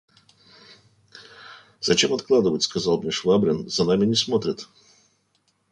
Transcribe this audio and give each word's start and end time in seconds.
«Зачем 1.79 2.11
откладывать?– 2.11 2.63
сказал 2.63 2.99
мне 2.99 3.11
Швабрин,– 3.11 3.69
за 3.69 3.83
нами 3.85 4.07
не 4.07 4.15
смотрят. 4.15 4.67